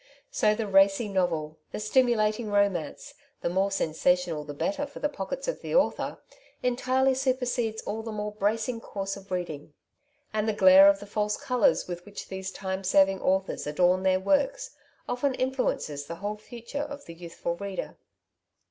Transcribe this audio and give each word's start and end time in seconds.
So 0.31 0.55
the 0.55 0.65
racy 0.65 1.07
novel, 1.07 1.59
the 1.71 1.79
stimulating 1.79 2.49
romance— 2.49 3.13
the 3.41 3.51
more 3.51 3.69
sen 3.69 3.91
sational 3.91 4.47
the 4.47 4.51
better 4.55 4.87
for 4.87 4.97
the 4.97 5.07
pockets 5.09 5.47
of 5.47 5.61
the 5.61 5.75
author— 5.75 6.17
entirely 6.63 7.13
supersedes 7.13 7.83
all 7.83 8.01
the 8.01 8.11
more 8.11 8.31
bracing 8.31 8.81
course 8.81 9.15
of 9.15 9.29
reading; 9.29 9.75
and 10.33 10.49
the 10.49 10.53
glare 10.53 10.87
of 10.87 11.01
the 11.01 11.05
false 11.05 11.37
colours 11.37 11.87
with 11.87 12.03
which 12.03 12.29
these 12.29 12.49
time 12.49 12.83
serving 12.83 13.21
authors 13.21 13.67
adorn 13.67 14.01
their 14.01 14.19
works 14.19 14.71
often 15.07 15.35
influences 15.35 16.07
the 16.07 16.15
whole 16.15 16.35
future 16.37 16.81
of 16.81 17.05
the 17.05 17.13
youthful 17.13 17.55
reader. 17.57 17.95